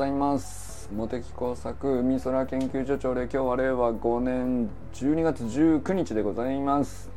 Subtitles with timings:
[0.00, 7.10] ざいます茂木工作海空研究所長で今日は令和5年12月19日でございます。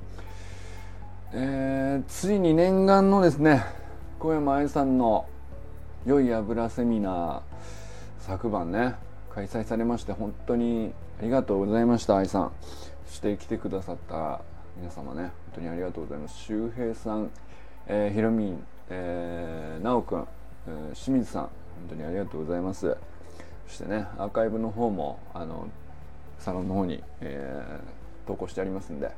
[1.31, 3.63] えー、ついに念願のですね
[4.19, 5.25] 小山愛さんの
[6.05, 7.41] 良い油セミナー
[8.19, 8.95] 昨晩ね
[9.33, 12.17] 開催されまして本当にありがとうございました。
[12.17, 12.51] 愛さん
[13.07, 14.41] そして来てくださった
[14.75, 15.21] 皆様ね。
[15.21, 16.37] 本当にありがとうございます。
[16.37, 17.31] 周平さん、
[17.87, 20.27] えー、ひろみん、えー、なおくん、
[20.67, 21.49] えー、清水さん。
[21.79, 22.97] 本当にありがとうございます。
[23.67, 25.67] そしてねアーカイブの方もあの
[26.39, 29.11] サロンの方に、えー、投稿してありますんで。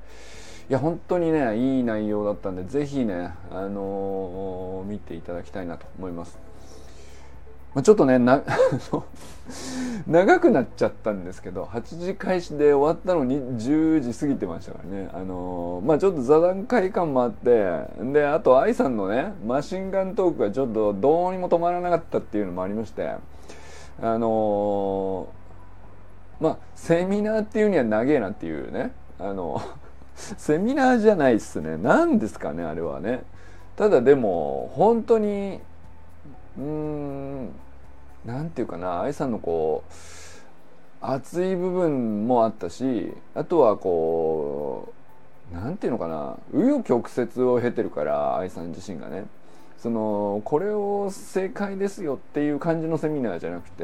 [0.67, 6.44] いや本当にねいい内容だったんで是非ね、あのー、見ていただきたいなと思います。
[7.75, 8.41] まあ、ちょっとねな
[10.07, 15.09] 長くなっちゃったんですけど8時開始で終わったのに10時過ぎてましたからね。
[15.13, 23.09] あのー、まあちょっと座談会感もあってであと愛さんのねマシンガントークがちょっとどうにも止まらなかったっていうのもありまして
[24.01, 28.93] あのー、まあセミナーっていうには長えなっていうね。
[29.19, 29.61] あの
[30.15, 31.75] セミナーじゃないっすね。
[31.75, 33.23] 何ですかねあれはね。
[33.75, 35.59] ただでも本当に
[36.57, 37.49] うーん
[38.25, 39.93] なんていうかな愛さんのこう
[41.01, 44.93] 熱い部分もあったしあとはこ
[45.51, 49.25] うなんていうのかな紆余曲折を経てるから愛さん自身がね。
[49.77, 53.83] そのこれを正解ですよっていう感じのセミナーじゃなくて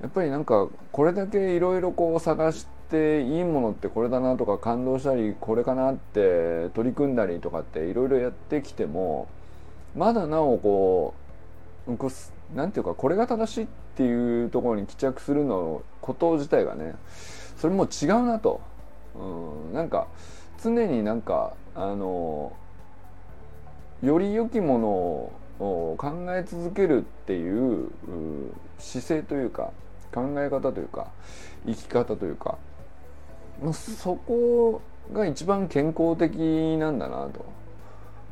[0.00, 9.28] やっぱりなんかこれだけいろいろこう探していいものってこれだなとか感動したりこれかなって取り組んだりとかっていろいろやってきても
[9.94, 11.14] まだなおこ
[11.86, 11.90] う
[12.54, 16.94] なんていうかこれが正しいっていうところに帰着するのこと自体がね
[17.56, 18.60] それも違うなと、
[19.14, 20.08] うん、なんか
[20.62, 22.52] 常になんかあの
[24.02, 27.90] より良きものを考え続けるっていう
[28.78, 29.72] 姿勢というか
[30.12, 31.08] 考え方というか
[31.66, 32.58] 生き方というか
[33.72, 34.80] そこ
[35.12, 36.32] が一番健康的
[36.78, 37.44] なんだなと、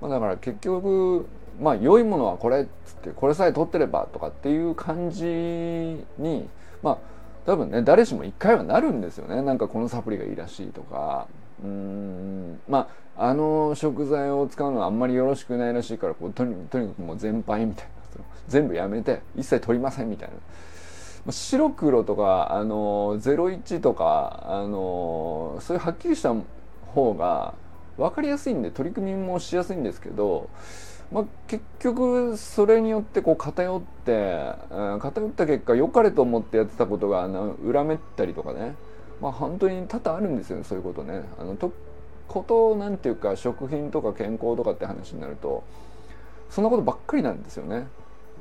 [0.01, 1.27] まあ、だから結局
[1.61, 5.25] まあ良いものはこれっつってこれさえ取ってればとかっていう感じ
[6.19, 6.49] に
[6.83, 6.99] まあ
[7.47, 9.43] 多分ね誰しも一回はなるんですよね。
[9.43, 11.27] なんかこのサプリがいいらしいとか。
[11.63, 12.61] うん。
[12.69, 17.91] まああの食材を使うのはあんまりよろしくないらしいからこうとにとにかくもう全廃みたいな。
[18.49, 20.31] 全部やめて一切取りませんみたい
[21.27, 21.33] な。
[21.33, 26.35] 白黒とかあの01とかあのそういうはっきりした
[26.95, 27.55] 方が
[27.97, 30.49] 分かりやすいんで取り組みもしやすいんですけど
[31.11, 38.75] まあ、結局それによってこう偏って、うん、偏った結果良かれと思ってやってたことがあの恨めったりとかね
[39.21, 41.23] まあ本当に多々あるんですよねそういうことね。
[41.39, 41.73] あのと
[42.29, 45.65] ことなんていうか食品とか健康とかって話になると
[46.51, 47.87] そんなことばっかりなんですよね。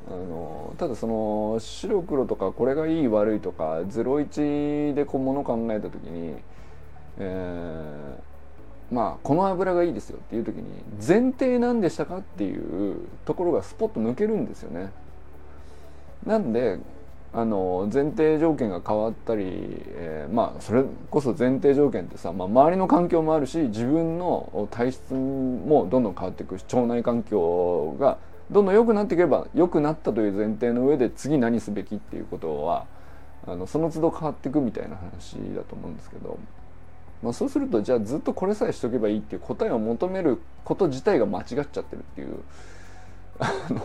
[0.10, 6.36] あのただその白黒とかこれがいい悪いとか01でこうもの考えた時に、
[7.18, 8.37] えー
[8.92, 10.64] まあこの油がいいですよっていう時に
[10.96, 14.92] 前提何でしたかっていうところがスポッと抜けるんですよね。
[16.26, 16.80] なんで
[17.34, 28.18] あの前提条件が変わったり、えー、まあそれこそ前提条件ってさ、まあ、周りの環境もあるし自分の体質もどんどん変わっていくし腸内環境が
[28.50, 32.86] どんどん良くなっていけば良くなったという前提の上で次何すべきっていうことは
[33.46, 36.40] あのその都度変わっていくみたいな話だと思うんですけど。
[37.24, 42.38] まあ、そうするとじゃあずっとこれさえしとけばいいっていう答えを求めること自体が間違っちゃってるっていう。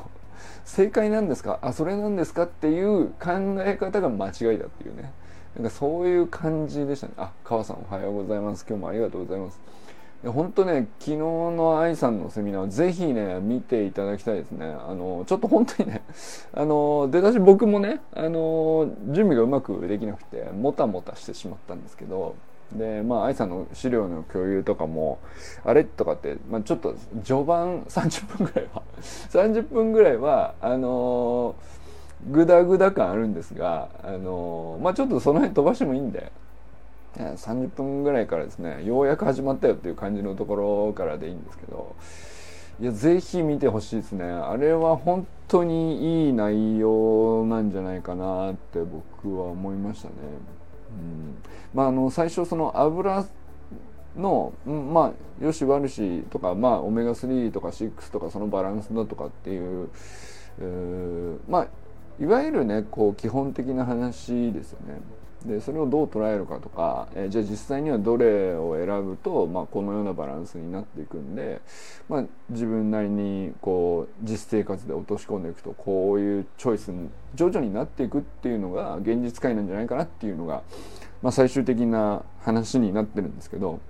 [0.65, 1.59] 正解なんですか？
[1.63, 2.45] あそれなんですか？
[2.45, 5.13] っていう考え方が間違いだっていうね。
[5.57, 7.13] なんかそういう感じでしたね。
[7.17, 8.65] あ川さんおはようございます。
[8.69, 9.61] 今日もありがとうございます。
[10.25, 14.67] 本当ね昨日の愛さんのセミナーぜひね見ていただきたいですね。
[14.67, 16.03] あのちょっと本当にね
[16.55, 22.37] あの出だし僕もねあの準備がうまくできなくてもたもたしてしまったんですけど
[22.77, 25.19] でまあ愛さんの資料の共有とかも
[25.65, 26.95] あれとかって、まあ、ちょっと
[27.25, 28.83] 序盤30分ぐらいは
[29.31, 36.33] 30分ぐらいはあのー、グダグダ感あるんですが、あのー、まあ、ちょっとその辺飛ばしてもいいんで
[37.17, 41.95] 30分ぐらいからですねようやく始まったよっていう感じのところからでいいんですけど
[42.81, 50.15] いやぜひ見てほしいですねあれは本当にいい内容なんじゃないかなって僕は思いましたね。
[51.75, 53.25] まあ、あの最初その油
[54.17, 59.89] の、まあ、よし悪しとか、まあ、オメガ3とか6とかそのバランスだとかっていう、
[60.61, 61.69] えー、まあ
[62.21, 65.01] いわゆるねこう基本的な話ですよね。
[65.45, 71.61] でそれをどう捉えるかとか、えー、じゃあ実際にはどれを選ぶと、まあ、このようなバランスになっていくんで、
[72.09, 80.63] まあ、自分なりにこう実生活で落とし込んでいくとこういうチョイスに徐々になっていくっていうのが現実界なんじゃないかなっていうのが、
[81.23, 83.81] まあ、最終的な話になってるんですけど、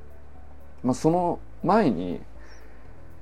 [0.82, 2.20] まあ、その前に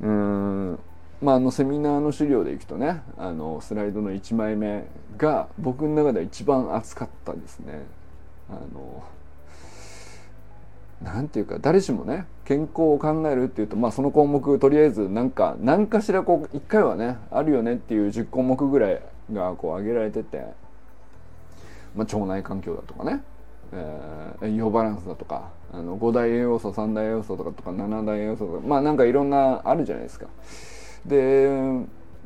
[0.01, 0.79] うん
[1.21, 4.85] まあ、あのセミナーの資料でいくとねあのスライドの1枚目
[5.19, 7.83] が僕の中では一番熱かったですね。
[8.51, 9.03] あの
[11.03, 19.01] なんていうか誰しもね健康を考えるっていうと、まあ、その項目とりあえずなんか何かしらこう1回はねあるよねっていう10項目ぐらい
[19.33, 20.45] がこう挙げられてて、
[21.95, 23.23] まあ、腸内環境だとかね、
[23.73, 30.27] えー、栄養バランスだとかあの5大栄養素3大栄養素とかとか7大栄養素とかまあなんかいろんなあるじゃないですか。
[31.07, 31.49] で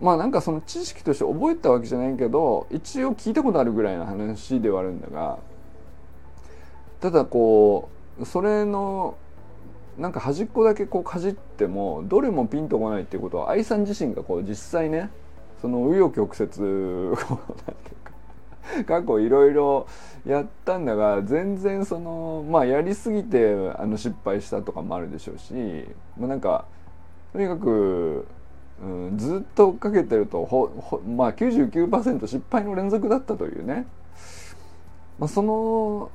[0.01, 5.39] まあなんかその知識として覚えたわけじゃないけど一応聞いたことあるぐらいの話ではあるんだが
[7.05, 9.19] ただこうそれの
[9.99, 15.11] なんか端っこだけこうかじってもどれもピンとこないっていうことは愛さん自身がこう実際ね
[15.61, 19.87] その紆余曲折なんていうか過去いろいろ
[20.25, 25.53] やったんだが全然そのまあやりすぎてあの失敗したとかもあるでしょうし、
[26.19, 26.65] まあ、なんか
[27.35, 28.27] とにかく
[28.83, 33.87] うん、ずっと追っかけてるとほほ、まあ99%失敗の連続だったというね、
[35.19, 36.11] まあ、その、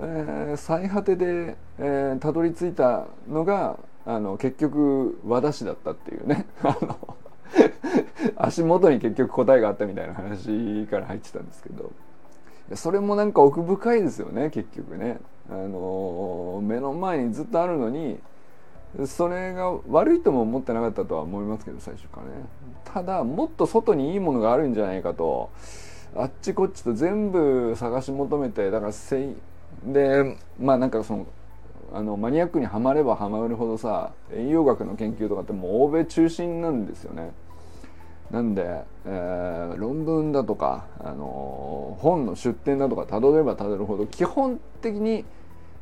[0.00, 6.46] えー、最果てで、えー、たどり着いたのがあの結局和田氏だったっていうね。
[8.36, 11.92] 足元に結局答えがあったみたいな話から入ってたんですけど。
[12.74, 15.18] それもなんか奥深いですよね結局ね。
[15.50, 18.18] あの目の前にずっとあるのに
[19.06, 22.32] それが悪いとも思ってなかったとは思いますけど最初からね。
[22.84, 25.50] ただもっと外にいいものがあるんじゃないかと。
[26.14, 28.92] あっちこっちと全部探し求めてだから
[29.84, 31.26] でまあなんかその
[31.92, 37.32] あのマニアックにはまればはまるほどさ栄養学の研究とかってもう欧米中心なんですよね。
[38.30, 45.26] なんで、えー、論文だとか、あの本の出典だとかたどればたどるほど基本的に、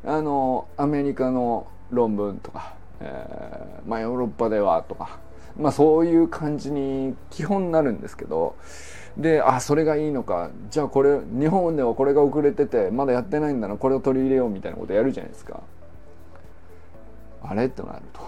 [0.03, 5.19] あのアメリカの論文とかえー、まあ、ヨーロッパではとか、
[5.57, 8.55] まあ、そういう感じに基本なるんですけど
[9.17, 10.51] であそれがいいのか。
[10.69, 13.75] じゃあこれ日本ではこれが遅れててまだやってないんだな。
[13.75, 15.61] これを取り入れようみたいなことやるじゃないですか。
[17.43, 17.65] あれ？
[17.65, 18.21] ってなると。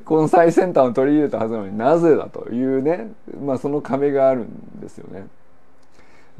[0.04, 3.12] この最先端を取り入れたはずなのになぜだというね、
[3.42, 5.26] まあ、その壁があるんですよね。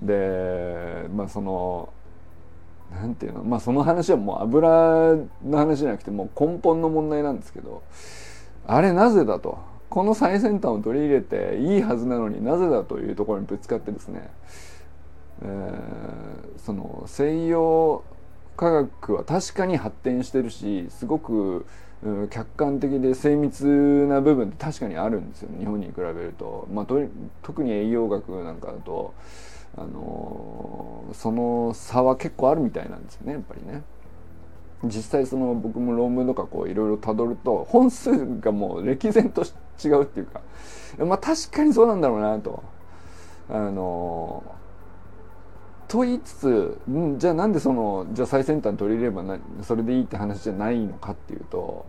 [0.02, 1.88] でまあその
[2.90, 3.44] なんていうの。
[3.44, 5.16] まあその話はもう油
[5.46, 7.82] の話じゃなくてもう根本の問題なんですけど
[8.72, 9.58] あれなぜだと。
[9.88, 14.30] この最先端を取り入れていいはずなのになぜだというところにぶつかってですね、
[15.42, 18.04] えー、その西洋
[18.56, 21.66] 科学は確かに発展してるしすごく
[22.30, 26.86] 客観的で精密な部分って確かにあるんですよ日本に比べると、まあ、
[27.42, 29.12] 特に栄養学なんかだと
[29.76, 33.82] あのその差は結構あるみたいなんですよねやっぱりね。
[34.84, 38.10] 実際その僕も論文とかこういろいろたどると本数
[38.40, 39.42] がもう歴然と
[39.84, 40.40] 違うっていうか
[40.98, 42.62] まあ確かにそうなんだろうなと。
[43.52, 44.44] あの
[45.88, 51.84] と言いつつんじゃあなんでそのじゃあ最先端取り入れればなそれでいいって話じゃないのかっていうと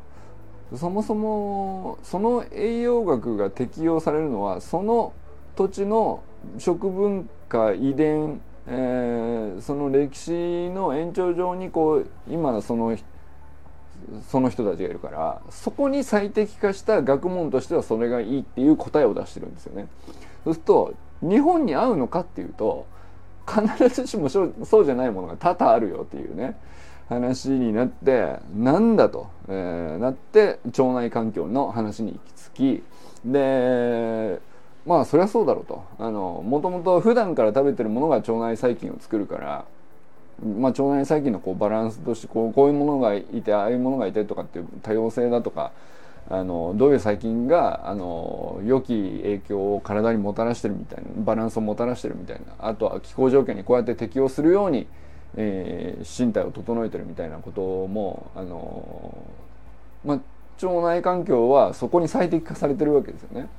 [0.76, 5.14] そもそもその栄養学が適用されるのはその
[5.56, 6.24] 土地の
[6.58, 12.96] 食文化遺伝、えー、その歴史の延長上にこう今その
[14.30, 19.88] その人たちがいるからそこに最適化した学問としてはそれがいいっていう答えを出してるんですよね。
[20.44, 22.88] そうすると日本に合うのかっていうと
[23.48, 26.58] 必ずしもそうじゃないものが多々あるよっていうね
[27.10, 32.84] 話になってなんだと、えー、なって腸内環境の話に行き着き
[33.26, 34.40] で
[34.86, 39.66] まあそりゃそうだろうとあのもともと普段から食べてるものが腸内細菌を作るから、
[40.44, 45.72] まあ、腸内細菌のこうバランスとしてこうこういうものがいてああいうものがいてとかっていう多様性だとか
[46.30, 54.88] あのどういう細菌があの良き影響を体にもたらしてるみたいなバランスをもたらしてるみたいなあとは気候条件にこうやって適応するように、
[55.36, 59.18] えー、身体を整えてるみたいなこともあの、
[60.06, 63.50] まあ、腸内環境はそこに最適化されてるわけですよね。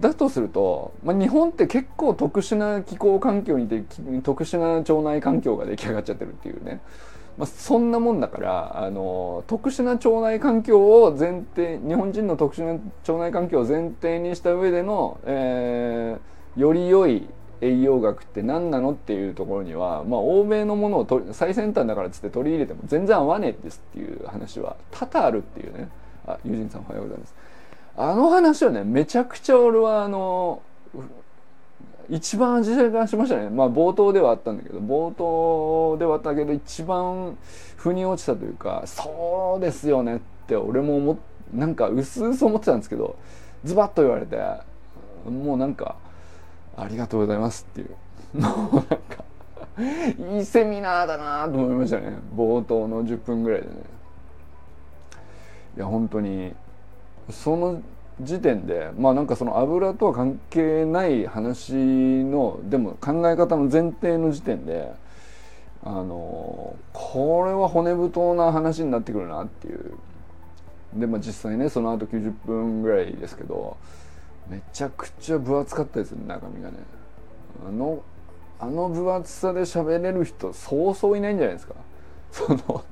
[0.00, 3.82] だとすると、まあ、日本って結構特殊な気候環境にて
[4.22, 6.80] 特殊な腸内環境が出来上がっちゃってるっていうね、
[7.36, 17.26] まあ、そんなもんだからあの特殊な腸内環境を前提日本人の特殊な腸内環境を前提にした上での、えー、より良い、
[17.60, 25.88] 栄養学って何なのっていうところには、まあ、欧米のものを最先端だからっつって取り入れても全然合わねえですっていう話は多々あるっていうね。
[26.26, 27.34] あ友人さんおはようございます。
[28.02, 30.62] あの話はねめちゃくちゃ俺はあの
[32.08, 33.50] 一番味がしましたね。
[33.50, 37.36] まあ冒頭ではあったんだけど冒頭ではあったけど一番
[37.76, 41.18] 腑に落ちたというかそうですよねって俺も思
[41.52, 43.16] なんか薄々思ってたんですけど
[43.64, 44.36] ズバッと言われて
[45.28, 45.96] もうなんか
[46.76, 47.90] ありがとうございますっていう。
[48.40, 48.96] もうなんか
[50.38, 52.16] いいセミナーだなと思いましたね。
[52.34, 53.74] 冒頭の10分ぐらいでね。
[55.76, 56.54] いや本当に
[57.32, 57.82] その
[58.20, 64.92] 時点でまあなんかその油とは関係ない話のでも考え方の前提の時点で
[65.82, 69.92] あのこれは骨太な話になってくるなっていう。
[70.94, 73.76] でまあ実際ねその後90分ぐらいですけど
[74.48, 76.76] めちゃくちゃ分厚かったですね中身がね。
[77.66, 78.02] あの
[78.58, 81.74] あの分厚さで喋れる人そうそういないんじゃないですか。
[82.32, 82.84] その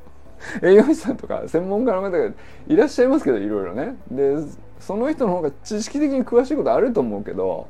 [0.62, 2.32] 栄養士さんとか専門家の方が
[2.68, 4.36] いらっしゃいますけどいろいろねで
[4.80, 7.68] その人の方が知識的に詳しいことあると思うけど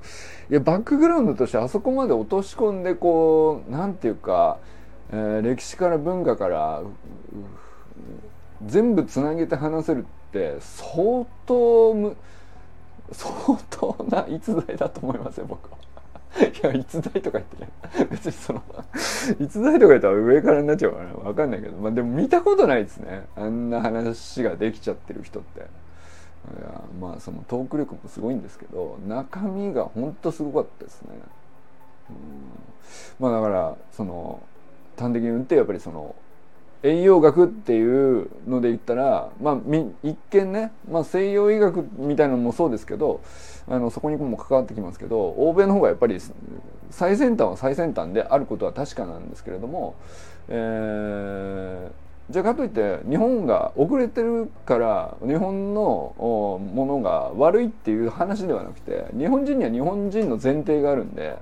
[0.51, 4.59] いやバックグラウンドとしてあそこまで落とし込んでこうなんていうか、
[5.11, 6.83] えー、歴史から文化から
[8.67, 12.17] 全部つなげて話せるって相当
[13.13, 15.78] 相当な逸材だと思いますよ僕は。
[16.37, 17.71] いや逸材とか言ってね
[18.11, 18.63] 別にその
[19.41, 25.67] 逸材とか言ったら上からになっちゃうから分かんないけど、まあ、でも見たことないですねあんな話ができちゃってる人って。
[26.57, 31.11] いやまあそのトーク力もすごいんですけど中身がほんとすごかったですね。
[32.11, 32.17] うん
[33.19, 34.41] まあだからその
[34.97, 36.15] 端的に言ってやっぱりその
[36.83, 39.59] 栄養学っていうので言ったら、まあ、
[40.03, 43.21] 一見ね、まあ、西洋医学みたいなのもそうですけど
[43.69, 46.19] あのそこにも関わってきますけど欧米の方がやっぱり
[46.91, 49.97] 最先端は最先端であることは確かなんですけれども、
[50.49, 61.37] えー、じゃあかといって日本が遅れてるから日本のものが悪いっていう話ではなくて日本人には日本人の前提があるんで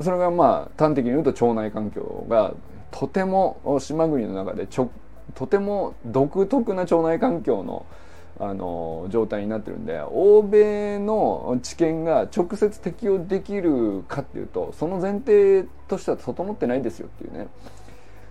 [0.00, 2.54] それがまあ端的に言うと腸内環境が
[2.94, 4.88] とても島国の中でちょ
[5.34, 7.84] とても独特な腸内環境の
[8.40, 17.46] あの状態になってるんで欧米の知見が直接適用できるかっていうとその前提としては整ってないですよっていうね。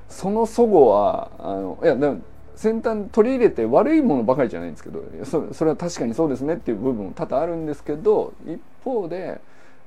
[0.09, 2.21] その齟齬はあのいやでも
[2.55, 9.39] 先端取り入れて悪いものばかりじゃないんですけどそそれは確かにそうですねっていう部分も多々あるんですけど一方で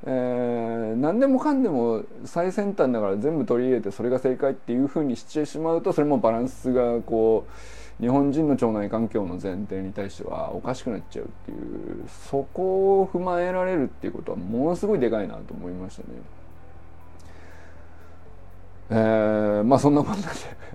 [0.09, 7.45] えー、何でもかんでも最先端だから全部取り入れてそれが正解っていうふうにしてしまうとそれもバランスがこ
[8.01, 16.09] う日本人の腸内環境の前提に対してはおかしくなっちゃうっていうそこを踏まえられるっていうことはものすごいでかいなと思いましたね。
[18.91, 20.29] えー、まあそんなもんなんで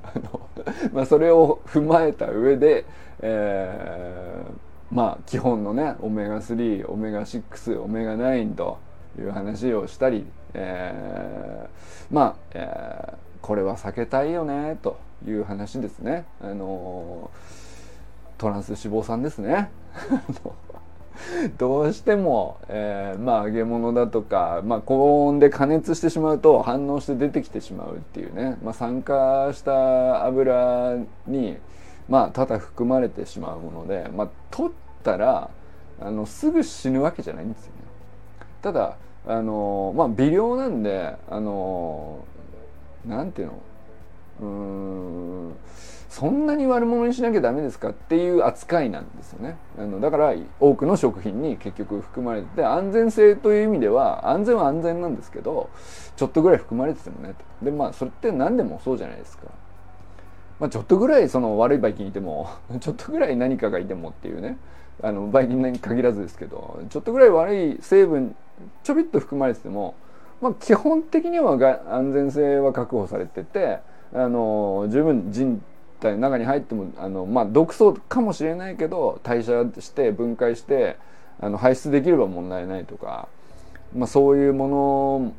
[0.04, 0.50] あの、
[0.92, 2.84] まあ、それを踏まえた上で、
[3.22, 8.91] えー、まあ基本のねオメガ3オメガ6オメガ9と。
[9.20, 16.26] いう話をしたり、えー、まあ、えー、これは避けたいよねという話ですね。
[16.42, 17.30] あの
[18.38, 19.70] トランス脂肪酸ですね。
[21.58, 31.58] どうしても、えー、まあ揚げ物だとか、まあ、高温で加熱してしまうと反応して出てきてしまうっていうね、まあ、酸化した油に、
[32.10, 34.72] まあ、ただ含まれてしまうもので、まあ、取っ
[35.04, 35.50] たら
[36.00, 37.91] あのすぐ死ぬわけじゃないんですよね。
[38.62, 42.26] ただあのまあ微量なんであの
[43.06, 43.62] なんていうの？
[44.42, 45.56] うん
[46.10, 49.56] そんなに悪者にしなきゃダメですかっていう扱いなんですよね。
[49.80, 55.70] あのだから多くの食品に結局含まれてて安全性という意味では安全は安全なんですけど
[56.18, 59.46] ちょっとぐらい含まれててもねでまあそれって何でもそうじゃないですか。
[60.60, 62.50] まあ、ちょっとぐらいその悪いばい菌いても
[62.82, 64.58] ちょっとぐらい何かがいてもっていうね
[65.02, 68.36] あのばい菌に限らずですけどちょっとぐらい悪い成分
[68.84, 69.96] ちょびっと含まれてても、
[70.42, 73.80] まあ、基本的にはが安全性は確保されてて
[74.14, 75.62] あの十分人
[76.02, 80.98] 体の中に入ってもあの、まあ、毒素かもしれないけど代謝して分解して
[81.40, 83.30] あの排出できれば問題ないとか、
[83.96, 85.34] まあ、そういうもの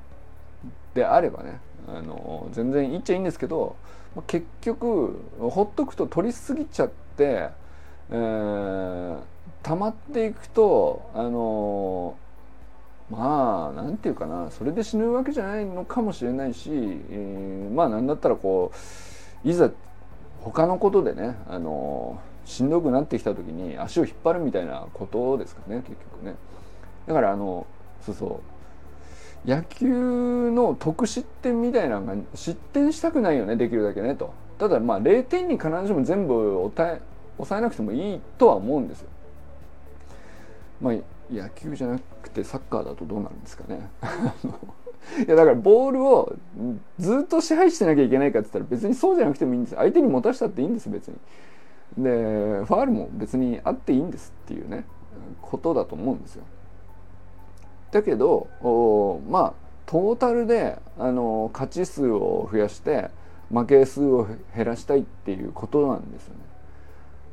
[0.94, 3.76] であればねあの全然いっちゃいいんですけど、
[4.14, 7.48] まあ、結局ほっとくと取りすぎちゃって、
[8.10, 9.18] えー、
[9.62, 12.16] 溜まっていくとあの
[13.10, 18.72] まあなんていうかなそれで死ぬわけじゃないのかもしれないし、えー、まあなんだったらこ
[19.44, 19.70] ういざ
[20.40, 26.34] 他のことでねあのしんどくなってきた時に足を引っ張るみたいなことですかね結局ね。
[27.06, 27.66] だからあの
[28.04, 28.40] そうそ
[29.46, 29.48] う。
[29.48, 34.32] 野球の得失点みたいなのが失点したくないよねできるだけねと。
[34.58, 36.70] ただまあ0点に必ずしも全部
[37.36, 39.08] 抑えなくてもいいとは思うんですよ。
[40.80, 40.94] まあ
[41.32, 43.90] 野球じゃなくてサッカーだとどうなるんですかね？
[45.26, 46.32] いやだからボールを
[46.98, 49.74] ずっと支配してなきゃいけないかって言ったら別にそうじゃなくてもいいんです。
[49.76, 51.16] 相手に持たしたっていいんです別に。
[51.98, 54.84] でファールも別にあっていいんですっていうね
[55.42, 56.44] ことだと思うんですよ。
[57.90, 58.46] だけど
[59.28, 59.52] まあ
[59.86, 63.10] トータルであの勝ち数を増やして
[63.52, 66.40] 負け数を減らしたいっていうことなんですよね。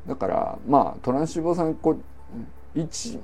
[0.08, 1.96] だからまあトランシーボさんこ
[2.74, 3.18] 一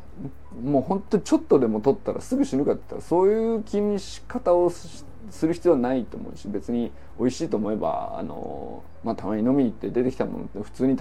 [0.62, 5.05] もうほんとちょっとでも取ったらすぐ死ぬかって言ったらそういう気にし方をす
[5.47, 10.97] る必要はないと思うし別に美味しいと思えばあの、まあ、たまに飲みに行って出てきたものって普通に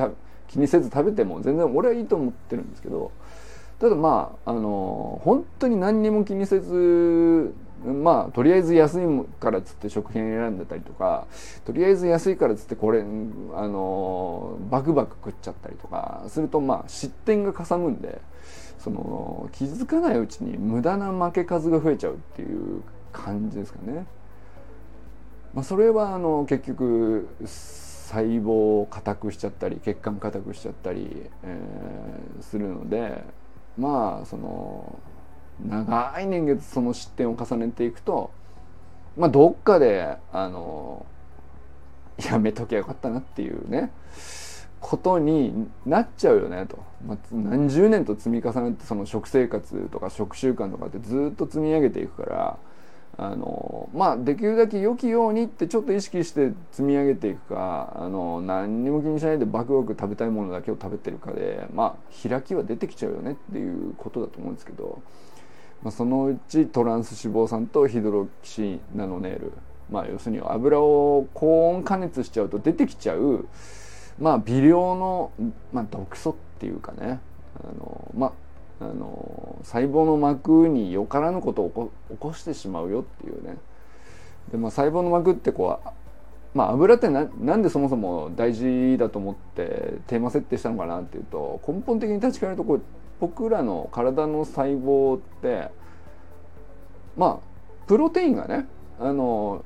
[0.48, 3.12] 気にせず食べても全然俺はいいと思ってるんですけど
[3.80, 9.06] ただまああの本当に何にも気にせずまあとりあえず安い
[9.40, 11.28] からっつって食品選んでたりとか
[11.66, 13.04] とりあえず安いからっつってこれあ
[13.68, 18.22] のバクバク食っちゃったりとかするとまあ失点がかさむんで
[18.80, 24.06] その気づかないうちに無駄な負け数が増えちゃうっていう感じですかね。
[25.54, 33.24] まあ、それはあの結局細胞を硬くしちゃったり血管硬くしちゃったり、えー、するので
[33.78, 35.00] まあその
[35.64, 38.32] 長い年月その失点を重ねていくと
[39.18, 41.06] まあどっかであの
[42.30, 43.92] やめときゃよかったなっていうね
[44.80, 52.58] ことになっちゃうよねと、まあ、何十年と積み重ねてその食生活とか食習慣とかってずっと積み上げていくから
[53.18, 65.02] あのまあできるだけ良きようにってちょっと意識して積み上げていくかあの何にも気にしないでバクバク食べたいものだけを食べてるかでまあ開きは出てきちゃうよねっていうことだと思うんですけど、
[65.86, 69.52] まあ、そのうちトランス脂肪酸とヒドロキシナノネール。
[69.92, 73.48] まあ要するに油を高温加熱しちゃうと出てきちゃう
[74.20, 75.32] まあ微量の、
[75.72, 77.20] まあ、毒素っていうかね。
[77.64, 78.34] あのま
[78.82, 83.56] ああの細胞の膜によからぬことを起こしてしまうよっていうね。
[84.52, 85.90] で、まあ、細胞の膜ってこう
[86.58, 92.82] まあ、油ってななんでそもそも大事だと思ってテーマ設定したのかなっていうと根本的に立ち返るとこう
[93.20, 95.70] 僕らの体の細胞って
[97.18, 98.68] まあプロテインがね
[99.00, 99.64] あの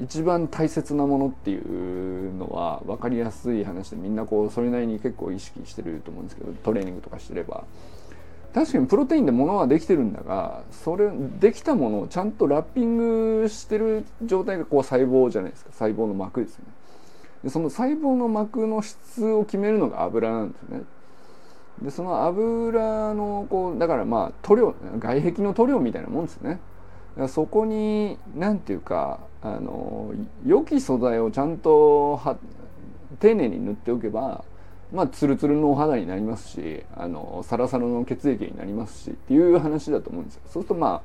[0.00, 7.64] 一番大切なものっていうのは分かりやすい話でみんなこうそれなりに結構意識してると思うんですけどトレーニングとかしてれば。
[8.52, 11.10] 確かにプロテインで物はできてるんだがそれ
[11.40, 15.70] できたものをちゃんとラッピングしてる状態がこう細胞じゃないですか。
[15.72, 16.72] 細胞の膜ですよね。
[17.44, 20.84] でその細胞の膜の質を決めるのが油なんですよね。
[21.82, 26.60] でその油のこうだからまあ塗料外壁の塗料みたいなもんですよね
[27.28, 30.12] そこに何ていうかあの
[30.46, 32.36] 良き素材をちゃんとは
[33.20, 34.44] 丁寧に塗っておけば
[34.92, 40.42] まあ、ツルツルのお肌になりますしあのサラサラの血液になりますしっていう話だと思うんですよ。
[40.44, 41.02] そうするとま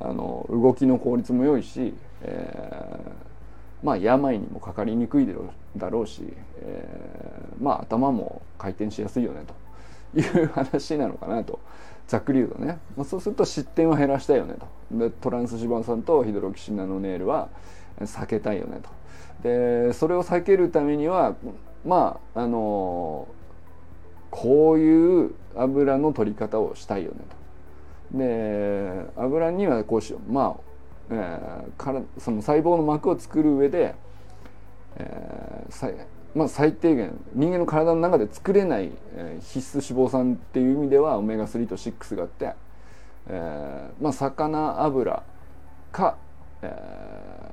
[0.00, 5.28] ああの動きの効率も良いし、えー、まあ病にもかかりにくい
[5.76, 6.22] だろうし、
[6.60, 9.54] えー、まあ頭も回転しやすいよねと
[10.14, 11.60] いう話なのかなと。
[12.08, 14.66] ざっくり言うとね、まあ、そうすると失点は減らしたいよねと。
[14.98, 17.48] でトランス脂肪酸とヒドロキシナノネールは
[18.00, 18.88] 避けたいよねと。
[19.42, 21.36] でそれを避けるためには
[21.84, 23.28] まああの
[24.30, 27.18] こういう油の取り方をしたいよね
[28.12, 28.18] と。
[28.18, 30.32] で油にはこうしよう。
[30.32, 30.60] まあ、
[31.10, 33.94] えー、からその細胞の膜を作る上で、
[34.96, 42.52] えーまあ、最低限人間の体の中で作れない、えー、必須脂肪酸っていう意味ではオメガ3と6があって、
[43.28, 45.22] えーまあ、魚油
[45.90, 46.16] か、
[46.62, 47.48] え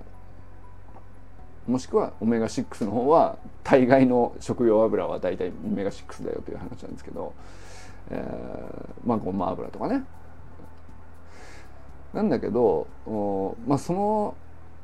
[1.67, 7.33] もしくはオメガ6の方は大概の食用油は大体オメガ6だよという話なんですけど、
[8.11, 10.03] えー、まあごま油とかね。
[12.13, 12.87] なんだけど
[13.67, 14.35] まあその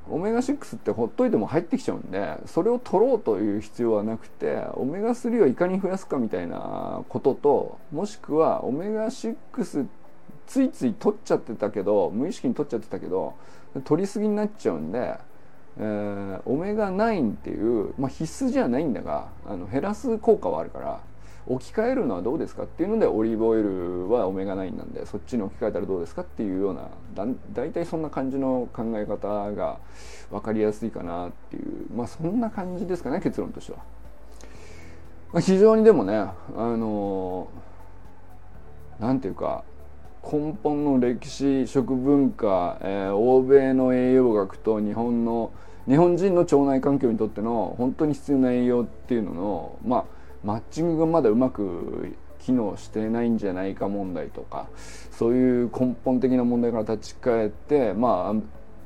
[0.10, 9.36] オメガ6ってほっといても入ってきちゃうんでそれを取ろうという必要はなくてオメガ3をいかに増やすかみたいなことともしくはオメガ6
[10.48, 13.36] ついつい取っちゃってたけど無意識に取っちゃってたけど
[13.86, 15.18] 取りすぎになっちゃうんで
[15.78, 21.00] えー、オメガ9っていう、まあ、必須じゃないんだがあの減らす効果はあるから
[21.48, 29.80] 置き換えるのはどうですかっていうのでオリーブオイルはオメガ9なんでそっちに置き換えたらどうですかっていうようなだ大体そんな感じの考え方が
[30.30, 33.80] 分かりやすいかなっていうまあそんな感じですかね結論としては。
[35.34, 37.48] まあ、非常にでもねあの
[39.00, 39.64] なんていうか
[40.24, 45.52] 根本の歴史食文化、えー、欧米の栄養学と日本の
[45.88, 50.06] 日本人の腸内環境にとっての本当に必要な栄養っていうのの、まあ、
[50.44, 54.68] マッチングがまだうまく機能してないんじゃないか問題とか
[55.12, 58.34] そういう根本的な問題から立ち返ってま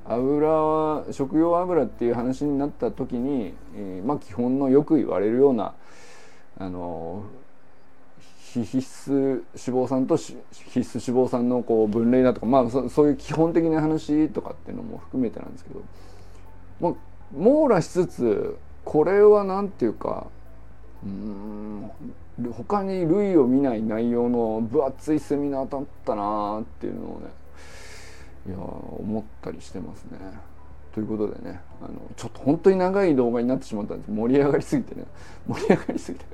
[0.08, 5.74] あ油は食用油っていう話になった時に、えー、まあ基本のよく言われるような
[6.58, 7.24] あの
[8.64, 10.38] 必須脂肪酸と必
[10.80, 15.82] 須脂肪酸のこう分類だとか、まあ、そそういう基本的な話とかっていうのも含めてなんですけど、
[16.80, 16.94] まあ、
[17.34, 20.28] 網羅しつつこれは何て言うか
[21.06, 21.92] うん。
[22.52, 27.28] 他に類を見ない内容の分厚いセミナーだったなっていうのをね
[28.48, 30.20] いや思ったりしてますね。
[30.94, 34.12] ということでねあのちょっと本当に長い動画になってしまったんです。
[34.12, 35.06] 盛り上がりすぎてね。
[35.48, 36.26] 盛り上がりすぎて。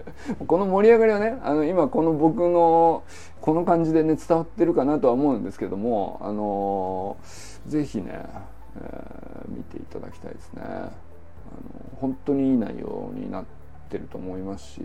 [0.45, 3.03] この盛り上がりはねあの今この僕の
[3.39, 7.17] この感じでね伝わってるかなとは思うんですけどもあの
[7.67, 10.62] 是非ね、えー、見ていただきたいですね。
[10.63, 10.91] あの
[11.97, 13.61] 本当にいい内容になって
[13.91, 14.82] てると思いますし。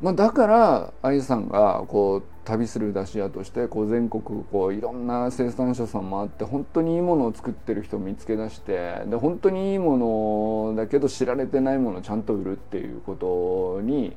[0.00, 14.16] まあ、だから愛さんがこう旅する出し屋としてこう全国こういろんな生産者さんもあって本当にいいものを作ってる人を見つけ出してで本当にいいものだけど知られてないものをちゃんと売るっていうことに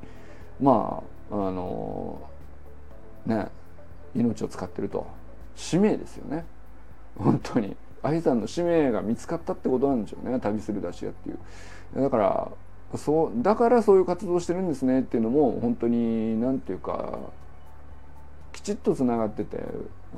[0.60, 2.20] まああの
[3.28, 3.50] ね
[4.16, 5.06] 命を使ってると。
[5.56, 6.46] 使命ですよね。
[7.18, 7.76] 本当に。
[8.04, 11.40] 愛さんの使命が見つかったってことなんでしょうね旅する出し屋っていう。
[12.02, 12.52] だから
[12.98, 17.20] そうだからそういう活動してるんですねっていうのも本当に何て言うか
[18.54, 19.58] きちっとつながってて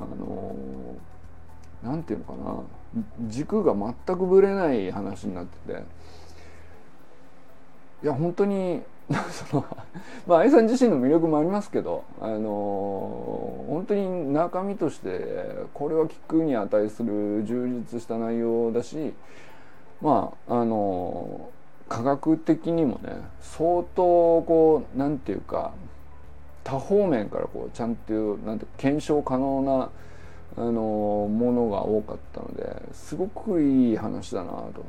[0.00, 0.54] の
[1.82, 2.60] 何て言うのか
[3.00, 5.82] な軸が全くぶれない話になってて。
[8.02, 8.82] いや本当に
[9.30, 9.64] その
[10.26, 19.14] まあ愛さん自身の魅力もありますけどあの本当に中身としてこれは聞くに値する充実した内容だし
[20.00, 21.50] まああの
[21.88, 25.72] 科学的にもね相当こうなんていうか
[26.64, 28.12] 多方面からこうちゃんと
[28.44, 29.90] なんて検証可能な
[30.56, 34.84] あのものが多かったのですごくいい話だなと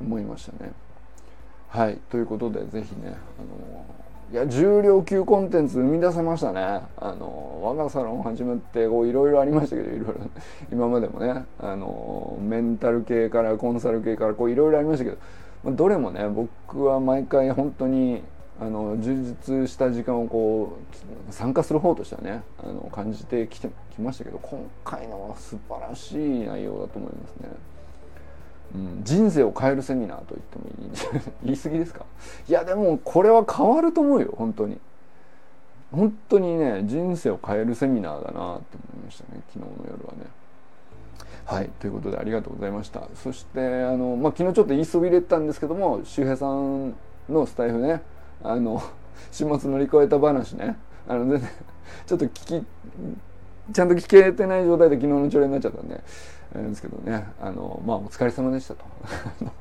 [0.00, 0.72] 思いましたね。
[1.68, 3.84] はいということで是非ねあの
[4.32, 6.60] いや重量級コンテンツ生み出せましたね
[6.96, 10.14] あの我がサロン始まっていろいろありましたけどいろいろ
[10.72, 15.18] 今までもねあのメンタル系からコンサル系からいろいろありましたけど
[15.72, 18.22] どれもね僕は毎回本当に
[18.60, 20.76] あの充実した時間をこ
[21.28, 27.48] う参加する方としてはねあの感じてきてきましたけど今回のは素晴らしい内容だと思いますね。
[28.74, 30.90] うん、人生を変えるセミナーと言ってもいい
[31.46, 32.04] 言い過ぎですか？
[32.48, 34.80] いやでもこれは変わると思うよ本当に
[35.92, 40.26] 本当にね人生を変えるセミナーだなって思いましたね昨日の夜はね。
[41.46, 43.06] はいということでありがとうございました。
[43.14, 46.94] そしてあの、まあ、昨日ちょっと言いそびれたんですけども周平さん
[47.28, 48.02] のスタイフね
[48.42, 48.82] あの
[49.30, 51.50] 週末乗り越えた話ねあの全然
[52.06, 52.28] ちょっと聞
[52.62, 52.66] き
[53.72, 56.00] ちゃんと聞けてない状態で昨日の朝礼になっちゃったんで
[56.54, 58.84] あれですけどねあのまあお疲れ様でしたと。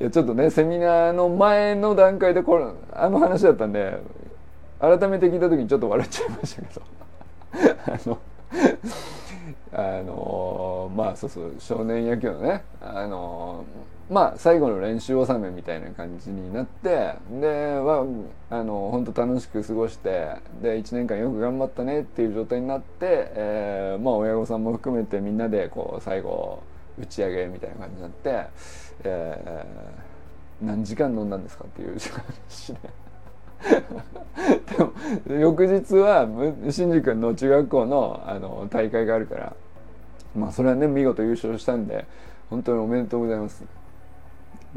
[0.00, 4.00] いやちょっとねセミナーの前の段階でこれあの話だったんで
[4.78, 6.82] 改めて聞いた時にちょっと笑っちゃいましたけど。
[7.86, 8.18] あの
[9.72, 13.64] あのまあそうそう少年野球のねあの
[14.10, 17.46] まあ最後の練習納めみたいな感じになってで
[17.78, 18.06] は
[18.50, 26.62] あの本当楽しく過ごしてで1年間よく頑張ったねっていう状態になって、えー、まあ親御さんも含めてみんなでこう最後
[26.98, 28.46] 打ち上げみたいな感じになって、
[29.04, 33.07] えー、何時間飲んだんですかっていう話で。
[34.76, 34.92] でも
[35.40, 36.26] 翌日は
[36.70, 39.56] 新次君の中学校のあの大会があるから
[40.36, 42.06] まあそれはね見事優勝したんで
[42.50, 43.64] 本当におめでとうございます。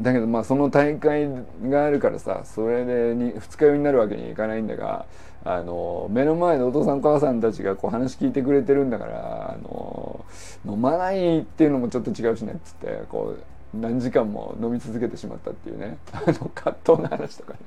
[0.00, 1.28] だけどまあその大会
[1.68, 5.04] があるからさそれで二日酔いになるわけにいかないんだが
[5.44, 10.24] あの目の前でお父さんお母さんたちがこう話聞いてくれてるんだからあの
[10.64, 13.36] 飲まないっていうのもちょっと違うしねっつってこ
[13.74, 17.58] う何時間も飲み続けてしまったっていうねあの葛藤の話とかね。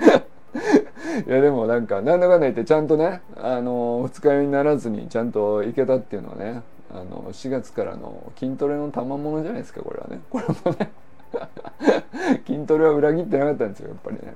[1.26, 10.20] いやでもなんかなんだかんだ言ってちゃんとねあの二日酔いにならずにちゃんと行けたっていうのはねあの4月からの筋トレの賜物じゃないですかこれはね。
[10.28, 10.90] これもね。
[12.46, 14.34] 筋トレは裏切ってなかったんですよやっぱりね。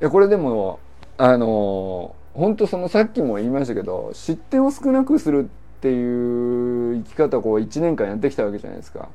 [0.00, 0.78] いやこれでも
[1.18, 5.46] あの本当そのさっきも言いましたけど失点を少なくするっ
[5.80, 9.08] ていう生き方をこう1年間やってきたわけじゃないですか。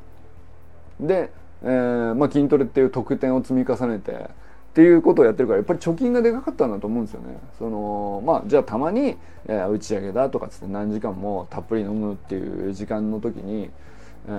[0.99, 1.31] で、
[1.63, 4.29] えーまあ、筋トレっていう得点を積み重ねて
[4.69, 7.37] っていうことをやってるからやっぱり貯金がでかかったんだと思うんですよね。
[7.57, 13.69] そのまあじゃあたまに、え、打ち上げだとかつって何時間もたっぷり飲むっていう時間の時に、
[14.27, 14.31] えー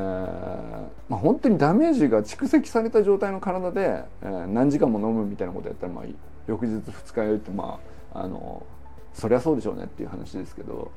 [1.08, 6.04] まあ、本当にダメージが蓄積された状態の体で、えー、何時間も飲むみたいなことやったら、まあ、
[6.46, 7.80] 翌日二日酔いってま
[8.14, 8.64] ああの
[9.12, 10.92] そりゃそうでしょうねっていう話ですけど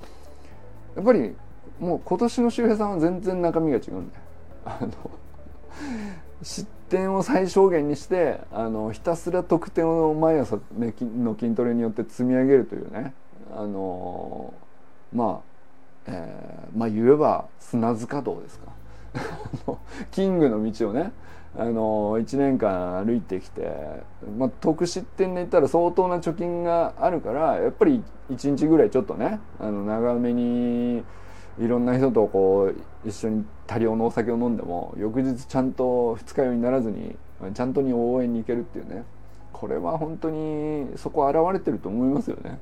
[0.95, 1.35] やっぱり
[1.79, 4.15] もう今年の周平さんは全然中身が違うんで
[4.65, 4.89] あの
[6.41, 13.15] 失点を最小限にしてあのひたすら得点を毎朝、ね、の筋トレによって積み上げるというね
[13.55, 14.53] あの
[15.11, 15.41] ま
[16.05, 18.73] あ、えー、まあ言えば砂塚道ですか。
[20.11, 21.11] キングの道をね
[21.55, 23.71] あの1年間歩いてきて、
[24.37, 31.03] まあ、得失点で言ったら相当な貯金があるからやっぱり1日ぐらいちょっとねあの長めに
[31.59, 32.71] いろんな人とこ
[33.05, 37.15] う一緒に多量のお酒を飲んでも翌日ちゃんと二日酔いにならずに
[37.53, 39.03] ちゃんとに応援に行けるっていうね
[39.51, 42.59] これは本当にそこ現れてると思いますよね。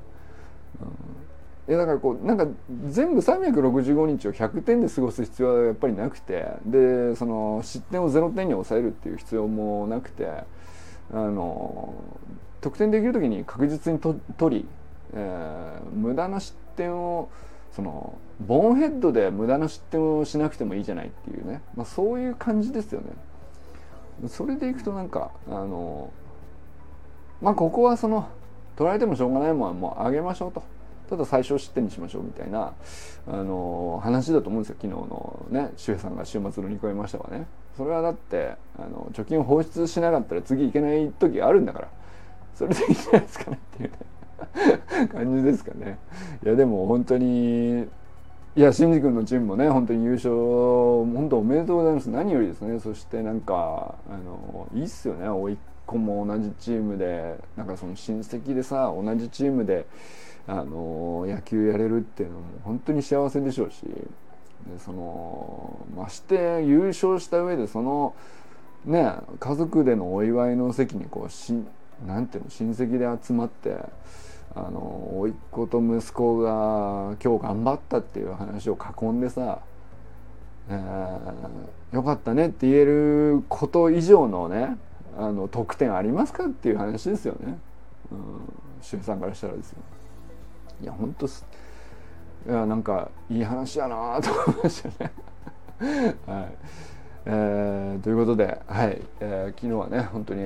[1.66, 2.46] うん、だからこうなんか
[2.88, 10.44] 全部365日を100点で過ごす必要はやっぱりなくてでその失点を0点に抑えるっていう必要もなくてあ
[11.14, 11.94] の
[12.60, 14.66] 得点できる時に確実にと取り、
[15.14, 17.28] えー、無駄な失点を
[17.72, 23.08] そのボーンヘッドで無駄な失点をしなくてもいいじゃないっていうね、まあ、そういう感じですよね。
[24.28, 26.12] それでいくとなんかあの
[27.40, 28.28] まあここはその
[28.76, 30.62] 取られてもしょうがないもんはもう上げましょうと。
[31.10, 32.72] ただ最小失点にしましょうみたいな
[33.26, 34.76] あの話だと思うんですよ。
[34.80, 37.46] 昨日のね周平さんが週末乗り越えましたわね。
[37.76, 41.88] それはだってあの貯金を放出しなかったら次行けない時があるんだから。
[42.54, 43.96] それでいいんじゃないですかねっていうね。
[45.12, 45.98] 感じですかね。
[46.44, 47.86] いやでも本当に
[48.54, 52.10] いや新次君のチームもね本当に優勝本当おめでとうございます。
[52.10, 52.78] 何よりですね。
[52.80, 55.28] そしてなんかあのいいっすよね。
[55.28, 59.86] 甥っ子も同じチームでなんかその親戚でさ同じチームで
[60.46, 68.14] あの野球やれるっていうのも本当に幸せでしょうしでそのまして優勝した上でその
[68.84, 71.54] ね家族でのお祝いの席にこうし
[72.06, 73.76] なんていうの親戚で集まって
[74.54, 74.80] あの
[75.20, 79.60] 甥っ子と息子が今日頑張ったっていう話を囲んでさ、
[80.68, 84.76] えー、よかったねって言えること以上のね
[85.16, 87.58] あの得点ありますかっていう話ですよね、
[88.10, 89.78] うん、さんからしたらですよ。
[90.82, 91.46] いや本当す
[92.46, 95.12] いやなんかいい話やなと思いましたね。
[96.26, 96.91] はい。
[97.24, 100.44] えー、ということで、はいえー、昨日はね本当に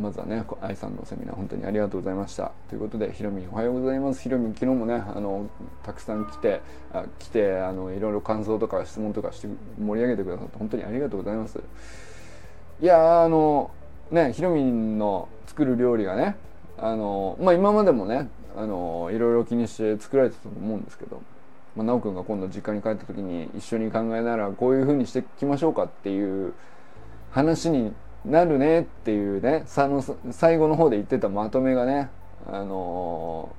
[0.00, 2.52] まずはね愛さんのセミナー本当にありがとうございました。
[2.68, 4.22] ということでひろみんおはようございます。
[4.22, 5.50] ひろみん昨日もねあの
[5.82, 11.60] たくさん来てあ来てあのいろいろ感想とか質問とかして盛り上げてくださって本当にありがとうございます。
[12.80, 13.70] いやあの
[14.10, 16.36] ねひろみんの作る料理がね
[16.78, 21.20] あのまあ今までもねあのいろいろ気にして作られてたと思うんですけど
[21.76, 26.54] まあ、直くんが今度実家に帰った時に一緒に考えながらこういうふうにしていきましょうかっていう
[27.32, 27.92] 話に
[28.24, 32.08] なるねっていうねさの最後の方で言ってたまとめがね
[32.46, 33.54] あの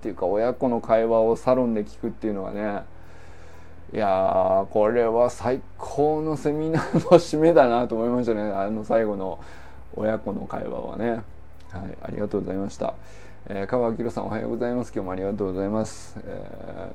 [0.00, 2.82] ー、ていうか親子の会話をサロンで聞くっていうのはね
[3.92, 9.38] いやこれは最高のセミナーの締めだなと思いましたねあの最後の
[9.94, 11.22] 親子の会話はねはい
[12.02, 12.94] ありがとうございました。
[13.48, 14.92] えー、川明さんおはようございます。
[14.92, 16.90] 今日もありがとうございます、え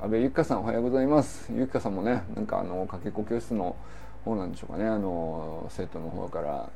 [0.00, 1.52] ー、安倍ゆきかさんおはようございます。
[1.52, 3.76] ゆきかさんもねなんかあのかけっこ教室の
[4.24, 4.86] 方なんでしょうかね。
[4.86, 6.68] あの生徒の方から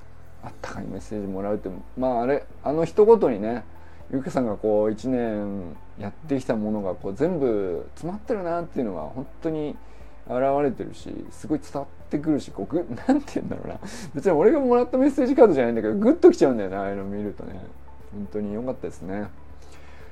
[0.44, 1.68] あったかいメッセージもらうって。
[1.98, 3.64] まああれあの一言にね
[4.12, 9.76] ゆきかさんがこう1年やってきたものがこう全部詰まってるなっていうのが本当に
[10.28, 13.80] 現れてるしすごい伝わってくるしこうグ なんて言うんだろうな。
[14.14, 17.60] 別に俺がもらったメッセージカードじゃないんだけどグッときちゃうんだよねああいうの見るとね。
[18.12, 19.28] 本当に良かったですね。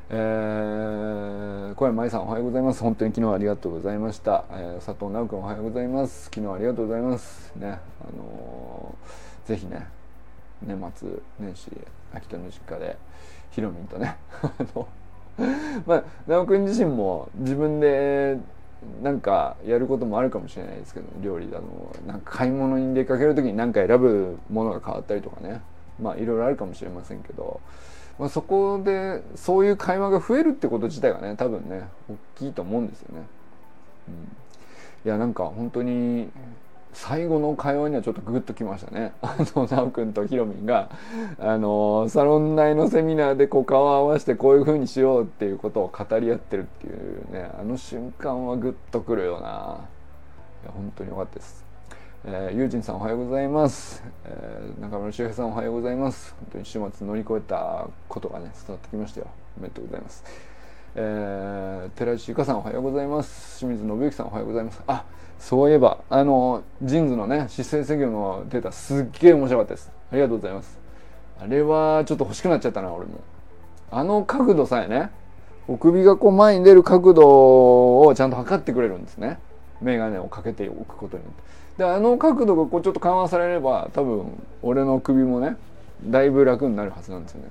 [0.09, 2.81] えー、小山舞さんおはようございます。
[2.81, 4.45] 本当に昨日ありがとうございました。
[4.51, 6.25] えー、佐藤直君おはようございます。
[6.27, 7.53] 昨日ありがとうございます。
[7.57, 7.73] ね、あ
[8.17, 9.87] のー、ぜひね、
[10.63, 11.09] 年末
[11.41, 11.71] 年始、
[12.13, 12.97] 秋田の実家で、
[13.51, 14.87] ひろみんとね、 あの、
[15.87, 18.39] まあ、直君自身も自分で
[19.03, 25.61] なんかやることもあるかもしれないですけど料理だのなんか買い物に出かける時に何か選ぶものが変わったりとかね
[26.01, 27.61] まあいろいろあるかもしれませんけど、
[28.19, 33.27] まあ、そこでそういう会話が増えるってこと自体がね多分ね大きいと思うんですよね。
[34.09, 34.15] うん、
[35.05, 36.31] いやなんか本当に
[36.97, 39.13] 最後の会話にはちょっとグッときましたね。
[39.21, 40.89] あの、なおくんとひろみんが、
[41.39, 49.49] あの、サロン内のセミナーでこう顔を合わせてこういう風にしようっていうことを語り合ってるっていうね、あの瞬間はグッとくるような。
[50.63, 51.66] いや、本当に良かったです。
[52.29, 56.35] えー、ゆうじんさんおはようございます、えー、中村修平さんおはようございます。
[56.41, 59.29] 本当に週末乗り越えたことがね伝わってきましたよ。
[59.57, 60.25] おめでとうございます。
[60.97, 63.61] えー、寺内ゆかさんおはようございます。
[63.61, 64.83] 清水信之さんおはようございます。
[64.89, 65.05] あ
[65.39, 69.93] そういえばあのジーンズのね姿勢制御のデータすっげえ面白かったです。
[70.11, 70.81] ありがとうございます。
[71.39, 73.21] あれはちょっと欲しくなっちゃったな俺も。
[73.93, 75.11] あの角度さえね
[75.69, 79.39] お首がこう前に出る角度をちゃんと測ってくれるんですね。
[79.83, 81.43] 眼鏡をかけておくことによって。
[81.79, 85.57] であの角度がこうちょっと緩和されれば多分俺の首もね
[86.05, 87.49] だいぶ楽になるはずなんですよね。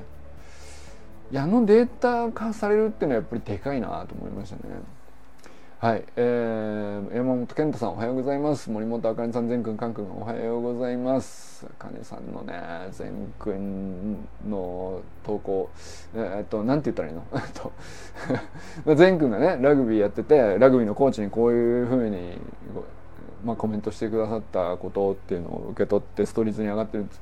[1.31, 4.61] いやあのデータ化されるっていうのはやっぱりでかいなと思いましたね。
[5.77, 8.71] はい、えー、山本健太さんおはようございます。
[8.71, 11.67] 森本あかねさん善くんかんくんおはようございます。
[11.69, 12.53] あかねさんのね
[12.91, 14.13] 善くん
[14.49, 15.69] の投稿
[16.15, 17.25] えー、っとなんて言ったらいいの？
[17.35, 17.41] えっ
[18.85, 22.37] と 善くんがねラグビーやっててラグビーのコーチにこういうふうに
[23.43, 27.21] まあ、コメントしてくださったことっていうのを受け取ってストリートに上がってるんです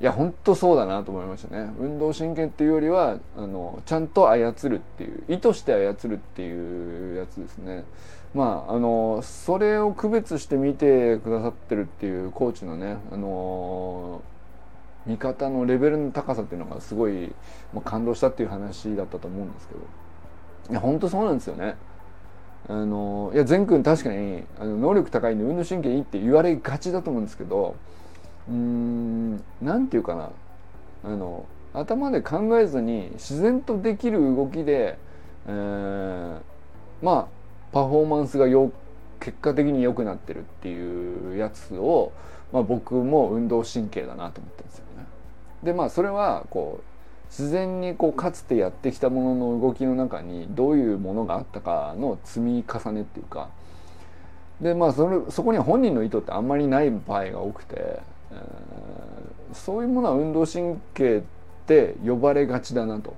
[0.00, 1.70] いや本当そうだなと思いましたね。
[1.78, 7.84] 運動神経っていうよりはあのちゃんと操るっていう意図して操るっていうやつですね。
[8.34, 14.22] まああのそれを区別して見てくださってるっていうコーチのねあの
[15.04, 17.32] 見方のレベルの高さっていうのがすごい、
[17.74, 19.80] まあ、感動したっていう話だったと思うんですけど。
[20.70, 21.76] いや本当そうなんですよね。
[22.68, 27.74] あのいや善くん確かにあの能力高いんで運動神経いいって言われがちだと思うんですけど
[28.50, 30.30] うんなんていうかな。
[31.02, 34.98] あの頭で考えずに自然とできる動きで、
[35.46, 36.40] えー、
[37.02, 37.26] まあ
[37.72, 38.72] パフォーマンスがよ
[39.20, 42.12] 結果的に良くなってるっていうやつを、
[42.52, 45.06] まあ、僕も運動神経だなと思ってるんですよね。
[45.62, 46.84] でまあそれはこう
[47.30, 53.48] 自然にこうかつてやってきたものの動きの中にどういうものがあったかの積み重ねっていうか。
[54.60, 58.00] でまあそれそこには本人の意図ってあんまりない場合が多くて。
[59.52, 61.22] そういうものは運動神経っ
[61.66, 63.16] て呼ばれがちだなと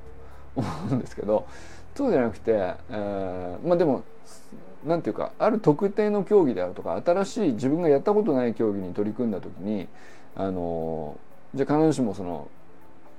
[0.56, 1.46] 思うんですけど
[1.94, 2.52] そうじゃなくて、
[2.90, 4.04] えー、まあでも
[4.84, 9.88] 何て言うかある特定の競技であるとか新しい自分がやったことない競技に取り組んだ時に
[10.34, 11.18] あの
[11.54, 12.48] じゃあ必ずしもその、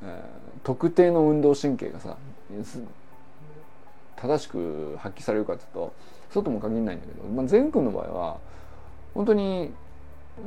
[0.04, 2.18] えー、特定の運動神経がさ
[4.16, 5.94] 正しく発揮されるかというと
[6.32, 8.38] そうとも限らないんだけど、まあ、善くんの場合は
[9.14, 9.72] 本当に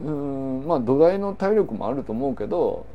[0.04, 2.86] うんまあ土台の体力もあると思うけど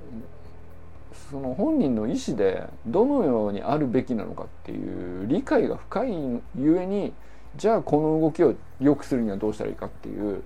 [1.29, 7.13] その本人の意思でどのようにあるべきなのかっていう理解が深いゆえに
[7.55, 10.43] じゃあこの動きを良くするにはどうしたらいいかっていう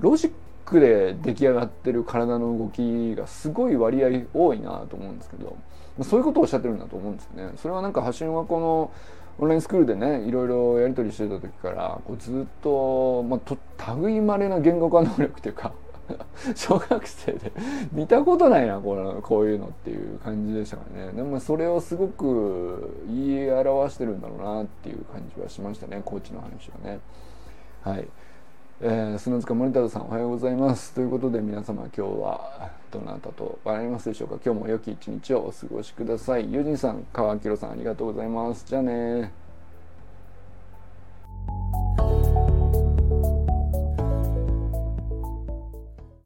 [0.00, 0.32] ロジッ
[0.64, 5.56] クで出来上がってる体の動きがすごい割合多いなと思うんですけど
[6.02, 7.52] そういうことをおっしゃってるんだと思うんですよね。
[7.56, 8.90] それはなんか発信はこの
[9.38, 13.56] オンラインスクールでねいろいろやり取りしてた時からこうずっと、まあ、と
[14.02, 15.72] 類まれな言語化能力というか
[16.54, 17.52] 小学生で
[17.92, 21.12] 見たことないなこのこういうのっていう感じでしたからね。
[21.12, 27.00] でもそれをすごく言い表してるんだろうなっていう感じはしましたねコーチの話はね。
[27.82, 28.06] はい、
[28.80, 30.92] えー、砂塚森太郎さんおはようございます。
[30.92, 34.38] ということで皆様今日はどなたと笑いますでしょうか。
[34.44, 36.52] 今日も良き一日をお過ごしください。
[36.52, 38.64] 友人さん川明さんありがとうございます。
[38.66, 39.32] じゃあね